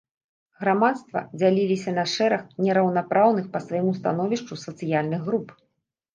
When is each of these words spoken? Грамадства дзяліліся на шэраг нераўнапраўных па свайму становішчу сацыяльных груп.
Грамадства 0.61 1.21
дзяліліся 1.39 1.93
на 1.97 2.05
шэраг 2.13 2.47
нераўнапраўных 2.65 3.45
па 3.53 3.63
свайму 3.67 3.95
становішчу 4.01 4.53
сацыяльных 4.65 5.21
груп. 5.31 5.47